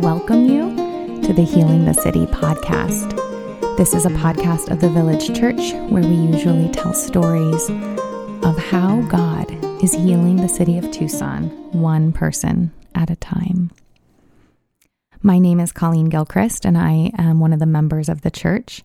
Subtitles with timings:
[0.00, 0.74] welcome you
[1.20, 3.14] to the Healing the City podcast.
[3.76, 7.68] This is a podcast of the Village Church where we usually tell stories
[8.42, 9.52] of how God
[9.84, 13.72] is healing the city of Tucson, one person at a time.
[15.20, 18.82] My name is Colleen Gilchrist, and I am one of the members of the church.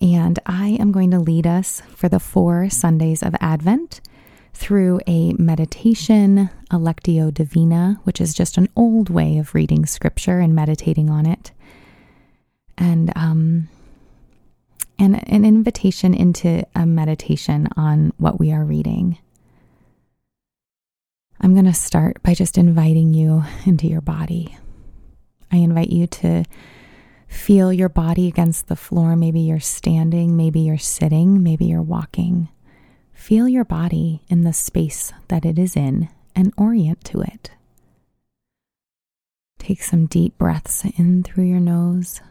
[0.00, 4.00] And I am going to lead us for the four Sundays of Advent
[4.58, 10.40] through a meditation, a Lectio Divina, which is just an old way of reading scripture
[10.40, 11.52] and meditating on it,
[12.76, 13.68] and um,
[14.98, 19.18] and an invitation into a meditation on what we are reading.
[21.40, 24.58] I'm going to start by just inviting you into your body.
[25.52, 26.44] I invite you to
[27.28, 29.14] feel your body against the floor.
[29.14, 32.48] Maybe you're standing, maybe you're sitting, maybe you're walking.
[33.18, 37.50] Feel your body in the space that it is in and orient to it.
[39.58, 42.22] Take some deep breaths in through your nose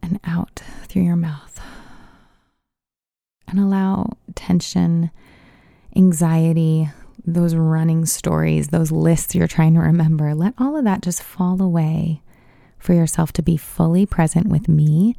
[0.00, 1.58] and out through your mouth.
[3.48, 5.10] And allow tension,
[5.96, 6.90] anxiety,
[7.26, 11.60] those running stories, those lists you're trying to remember, let all of that just fall
[11.60, 12.20] away
[12.78, 15.16] for yourself to be fully present with me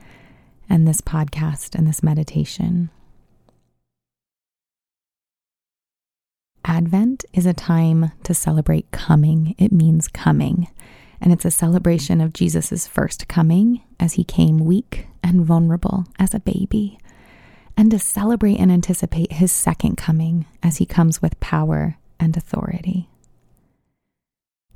[0.69, 2.91] and this podcast and this meditation.
[6.67, 9.53] Advent is a time to celebrate coming.
[9.59, 10.67] It means coming.
[11.21, 16.33] And it's a celebration of Jesus' first coming as he came weak and vulnerable as
[16.33, 16.99] a baby,
[17.77, 23.09] and to celebrate and anticipate his second coming as he comes with power and authority.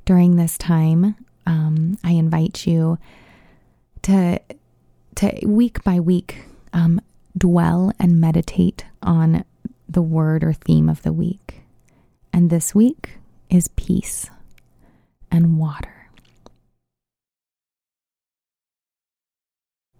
[0.04, 2.98] During this time, um, I invite you
[4.02, 4.40] to,
[5.16, 7.00] to week by week, um,
[7.36, 9.44] dwell and meditate on
[9.88, 11.59] the word or theme of the week.
[12.32, 14.30] And this week is peace
[15.30, 16.10] and water.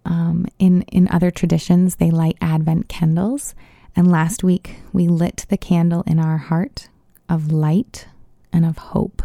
[0.05, 3.55] Um, in, in other traditions, they light Advent candles.
[3.95, 6.89] And last week, we lit the candle in our heart
[7.29, 8.07] of light
[8.51, 9.21] and of hope.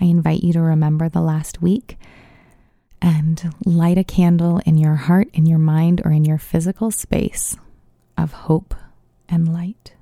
[0.00, 1.98] I invite you to remember the last week
[3.00, 7.56] and light a candle in your heart, in your mind, or in your physical space
[8.16, 8.74] of hope
[9.28, 9.94] and light.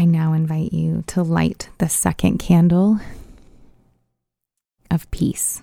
[0.00, 3.00] I now invite you to light the second candle
[4.90, 5.60] of peace.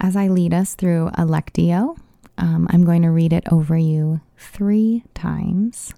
[0.00, 1.98] As I lead us through a Lectio,
[2.38, 5.94] um, I'm going to read it over you three times.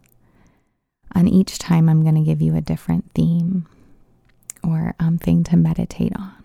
[1.14, 3.66] And each time, I'm going to give you a different theme
[4.64, 6.42] or um, thing to meditate on.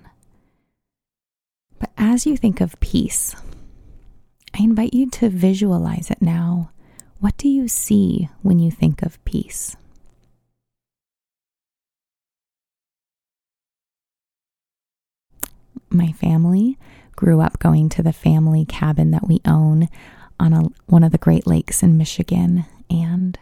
[1.80, 3.36] But as you think of peace,
[4.54, 6.72] I invite you to visualize it now.
[7.20, 9.76] What do you see when you think of peace?
[15.90, 16.78] My family
[17.16, 19.90] grew up going to the family cabin that we own
[20.40, 23.38] on a, one of the Great Lakes in Michigan, and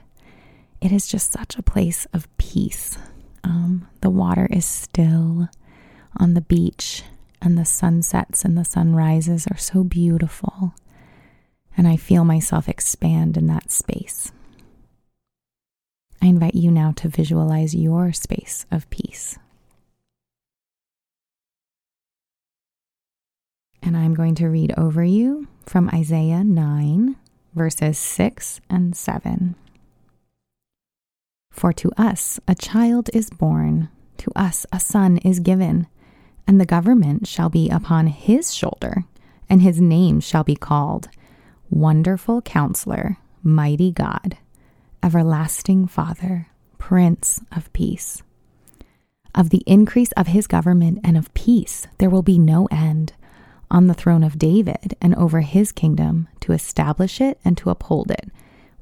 [0.81, 2.97] it is just such a place of peace.
[3.43, 5.49] Um, the water is still
[6.17, 7.03] on the beach,
[7.41, 10.73] and the sunsets and the sunrises are so beautiful.
[11.75, 14.31] And I feel myself expand in that space.
[16.21, 19.37] I invite you now to visualize your space of peace.
[23.83, 27.15] And I'm going to read over you from Isaiah 9,
[27.53, 29.55] verses 6 and 7.
[31.57, 35.87] For to us a child is born, to us a son is given,
[36.45, 39.05] and the government shall be upon his shoulder,
[39.49, 41.09] and his name shall be called
[41.71, 44.37] Wonderful Counselor, Mighty God,
[45.01, 46.45] Everlasting Father,
[46.77, 48.21] Prince of Peace.
[49.33, 53.13] Of the increase of his government and of peace there will be no end
[53.71, 58.11] on the throne of David and over his kingdom to establish it and to uphold
[58.11, 58.29] it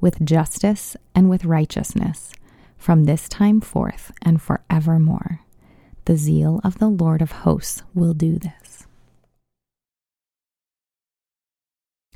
[0.01, 2.33] with justice and with righteousness
[2.77, 5.41] from this time forth and forevermore.
[6.05, 8.85] The zeal of the Lord of hosts will do this.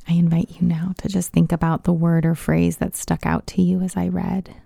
[0.08, 3.46] I invite you now to just think about the word or phrase that stuck out
[3.48, 4.56] to you as I read.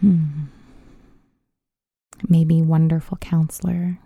[0.00, 0.44] Hmm.
[2.28, 3.98] Maybe wonderful counselor,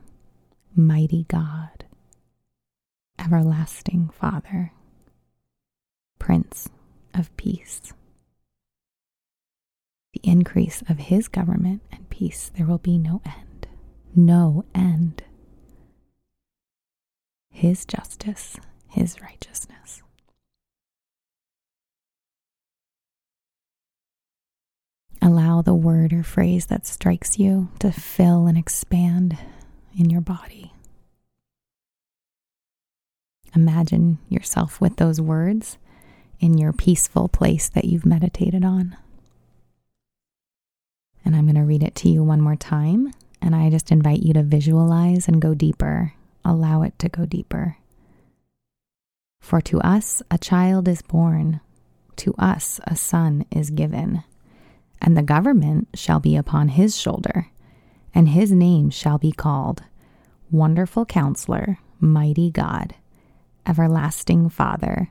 [0.75, 1.84] mighty God,
[3.19, 4.73] everlasting Father,
[6.26, 6.69] Prince
[7.14, 7.93] of peace.
[10.12, 12.50] The increase of his government and peace.
[12.56, 13.69] There will be no end.
[14.12, 15.23] No end.
[17.49, 18.56] His justice,
[18.88, 20.02] His righteousness.
[25.23, 29.38] Allow the word or phrase that strikes you to fill and expand
[29.96, 30.73] in your body.
[33.55, 35.78] Imagine yourself with those words
[36.41, 38.97] in your peaceful place that you've meditated on.
[41.25, 43.12] And I'm going to read it to you one more time.
[43.43, 46.15] And I just invite you to visualize and go deeper.
[46.44, 47.77] Allow it to go deeper.
[49.41, 51.61] For to us a child is born,
[52.17, 54.25] to us a son is given,
[55.00, 57.49] and the government shall be upon his shoulder,
[58.15, 59.85] and his name shall be called
[60.50, 62.94] Wonderful Counselor, Mighty God,
[63.67, 65.11] Everlasting Father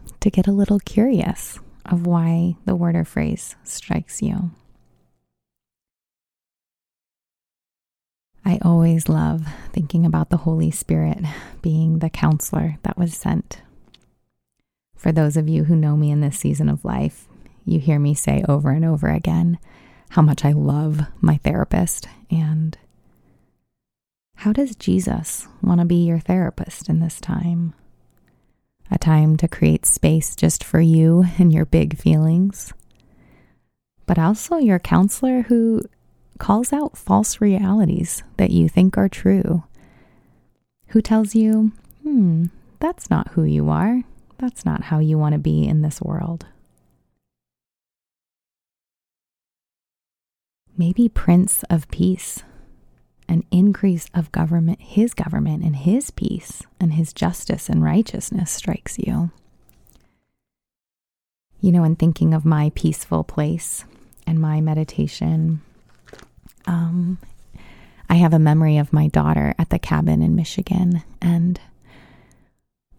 [0.21, 4.51] to get a little curious of why the word or phrase strikes you.
[8.43, 11.19] I always love thinking about the Holy Spirit
[11.61, 13.61] being the counselor that was sent.
[14.95, 17.27] For those of you who know me in this season of life,
[17.65, 19.59] you hear me say over and over again
[20.09, 22.07] how much I love my therapist.
[22.29, 22.77] And
[24.37, 27.73] how does Jesus want to be your therapist in this time?
[28.91, 32.73] A time to create space just for you and your big feelings,
[34.05, 35.81] but also your counselor who
[36.37, 39.63] calls out false realities that you think are true,
[40.87, 41.71] who tells you,
[42.03, 42.45] hmm,
[42.79, 44.01] that's not who you are.
[44.37, 46.47] That's not how you want to be in this world.
[50.75, 52.43] Maybe Prince of Peace
[53.27, 58.97] an increase of government, his government and his peace and his justice and righteousness strikes
[58.97, 59.31] you.
[61.61, 63.85] You know, in thinking of my peaceful place
[64.25, 65.61] and my meditation,
[66.65, 67.19] um,
[68.09, 71.03] I have a memory of my daughter at the cabin in Michigan.
[71.21, 71.59] And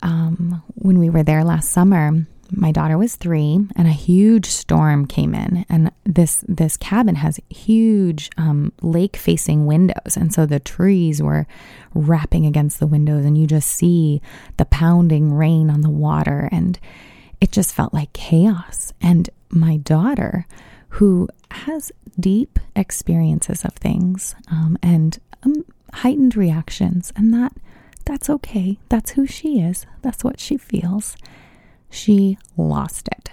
[0.02, 5.06] um, when we were there last summer, my daughter was three and a huge storm
[5.06, 10.60] came in and this this cabin has huge um, lake facing windows and so the
[10.60, 11.46] trees were
[11.94, 14.20] rapping against the windows and you just see
[14.56, 16.78] the pounding rain on the water and
[17.43, 18.93] it just felt like chaos.
[19.02, 20.46] And my daughter
[20.90, 21.90] who has
[22.20, 27.52] deep experiences of things um, and um, heightened reactions and that
[28.05, 28.78] that's okay.
[28.88, 29.87] That's who she is.
[30.02, 31.16] That's what she feels
[31.93, 33.31] she lost it.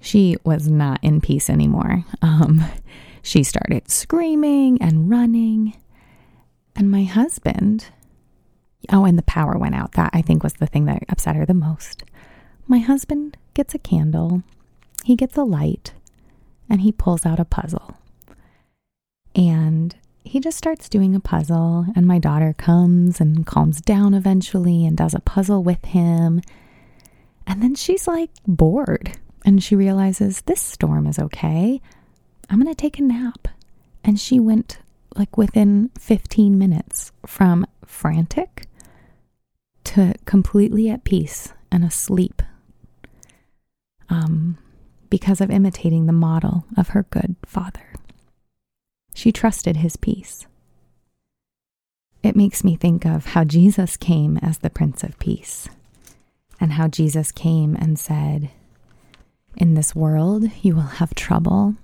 [0.00, 2.04] She was not in peace anymore.
[2.20, 2.62] Um,
[3.22, 5.74] she started screaming and running.
[6.76, 7.86] And my husband,
[8.92, 9.92] oh, and the power went out.
[9.92, 12.04] That I think was the thing that upset her the most.
[12.66, 14.42] My husband gets a candle,
[15.04, 15.92] he gets a light,
[16.68, 17.96] and he pulls out a puzzle.
[19.34, 24.84] And he just starts doing a puzzle, and my daughter comes and calms down eventually
[24.84, 26.40] and does a puzzle with him.
[27.46, 29.12] And then she's like bored
[29.44, 31.80] and she realizes this storm is okay.
[32.48, 33.48] I'm going to take a nap.
[34.02, 34.78] And she went
[35.16, 38.66] like within 15 minutes from frantic
[39.84, 42.42] to completely at peace and asleep
[44.08, 44.58] um,
[45.10, 47.92] because of imitating the model of her good father.
[49.14, 50.46] She trusted his peace.
[52.22, 55.68] It makes me think of how Jesus came as the Prince of Peace
[56.60, 58.50] and how Jesus came and said,
[59.56, 61.74] In this world you will have trouble,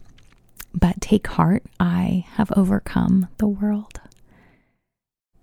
[0.75, 4.01] but take heart, I have overcome the world.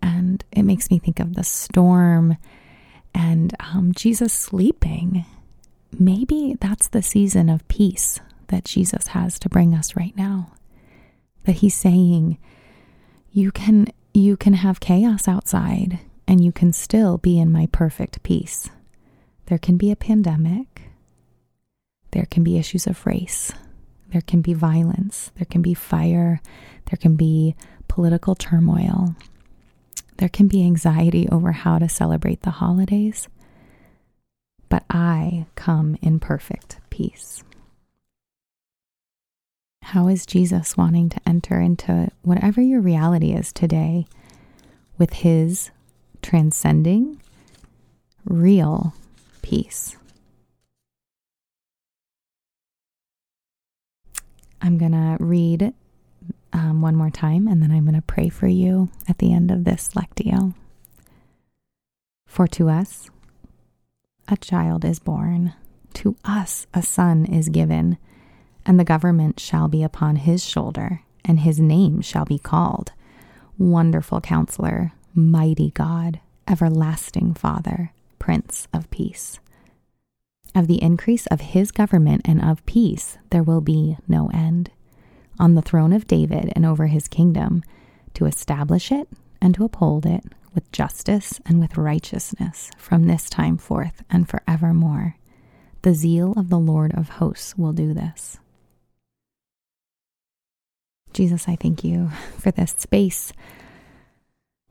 [0.02, 2.38] And it makes me think of the storm
[3.14, 5.26] and um, Jesus sleeping.
[5.92, 10.52] Maybe that's the season of peace that Jesus has to bring us right now.
[11.46, 12.38] That he's saying,
[13.32, 18.24] you can you can have chaos outside and you can still be in my perfect
[18.24, 18.70] peace.
[19.48, 20.84] There can be a pandemic.
[22.12, 23.52] There can be issues of race.
[24.10, 25.32] There can be violence.
[25.36, 26.42] There can be fire.
[26.90, 27.56] There can be
[27.88, 29.16] political turmoil.
[30.18, 33.28] There can be anxiety over how to celebrate the holidays.
[34.70, 37.44] But I come in perfect peace.
[39.82, 44.08] How is Jesus wanting to enter into whatever your reality is today
[44.98, 45.72] with his
[46.22, 47.22] transcending,
[48.26, 48.94] real
[49.48, 49.96] peace?
[54.62, 55.74] I'm going to read
[56.52, 59.50] um, one more time and then I'm going to pray for you at the end
[59.50, 60.54] of this Lectio.
[62.26, 63.10] For to us
[64.28, 65.54] a child is born,
[65.94, 67.98] to us a son is given
[68.66, 72.92] and the government shall be upon his shoulder, and his name shall be called
[73.58, 79.40] Wonderful Counselor, Mighty God, Everlasting Father, Prince of Peace.
[80.56, 84.72] Of the increase of his government and of peace there will be no end.
[85.40, 87.64] On the throne of David and over his kingdom,
[88.16, 89.08] to establish it
[89.40, 90.24] and to uphold it
[90.56, 95.16] with justice and with righteousness from this time forth and forevermore.
[95.84, 98.40] The zeal of the Lord of hosts will do this.
[101.14, 102.10] Jesus, I thank you
[102.40, 103.32] for this space,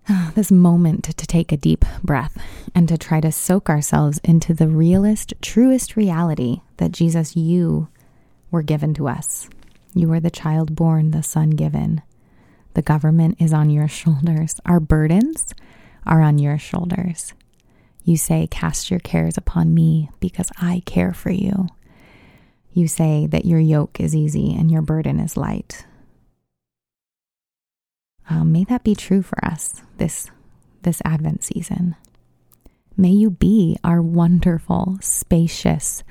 [0.34, 2.36] this moment to take a deep breath
[2.74, 7.88] and to try to soak ourselves into the realest, truest reality that Jesus, you
[8.50, 9.48] were given to us.
[9.94, 12.02] You are the child born, the son given.
[12.74, 14.60] The government is on your shoulders.
[14.64, 15.54] Our burdens
[16.04, 17.32] are on your shoulders.
[18.04, 21.68] You say, Cast your cares upon me because I care for you.
[22.72, 25.86] You say that your yoke is easy and your burden is light.
[28.28, 30.30] Um, may that be true for us this
[30.82, 31.96] this Advent season.
[32.96, 36.02] May you be our wonderful, spacious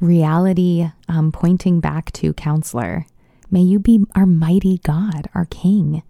[0.00, 3.06] reality um, pointing back to counselor.
[3.50, 6.02] May you be our mighty God, our King.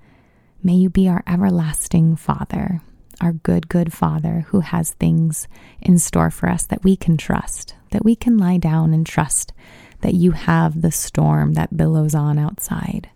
[0.62, 2.82] May you be our everlasting Father,
[3.20, 5.46] our good, good Father who has things
[5.80, 9.52] in store for us that we can trust, that we can lie down and trust
[10.00, 13.08] that you have the storm that billows on outside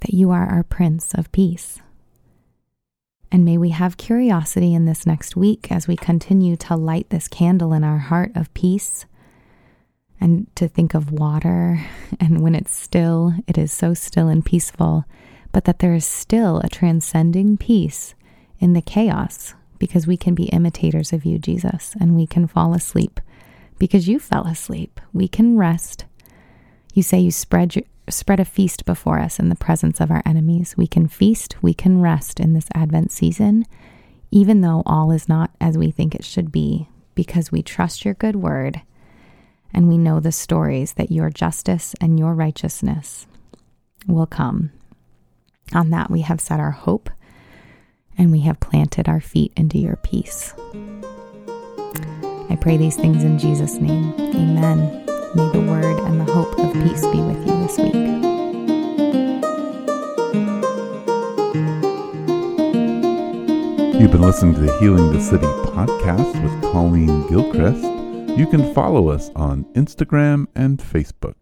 [0.00, 1.80] that you are our Prince of Peace.
[3.30, 7.28] And may we have curiosity in this next week as we continue to light this
[7.28, 9.04] candle in our heart of peace
[10.20, 11.80] and to think of water.
[12.20, 15.04] And when it's still, it is so still and peaceful,
[15.52, 18.14] but that there is still a transcending peace
[18.58, 22.74] in the chaos because we can be imitators of you, Jesus, and we can fall
[22.74, 23.20] asleep
[23.78, 25.00] because you fell asleep.
[25.12, 26.04] We can rest.
[26.94, 30.22] You say you spread your, spread a feast before us in the presence of our
[30.24, 30.76] enemies.
[30.76, 33.64] We can feast, we can rest in this Advent season,
[34.30, 38.14] even though all is not as we think it should be, because we trust your
[38.14, 38.82] good word
[39.72, 43.26] and we know the stories that your justice and your righteousness
[44.06, 44.70] will come.
[45.74, 47.10] On that we have set our hope
[48.16, 50.54] and we have planted our feet into your peace.
[52.48, 54.14] I pray these things in Jesus' name.
[54.18, 55.05] Amen.
[55.34, 57.94] May the word and the hope of peace be with you this week.
[64.00, 67.82] You've been listening to the Healing the City podcast with Colleen Gilchrist.
[68.38, 71.34] You can follow us on Instagram and Facebook.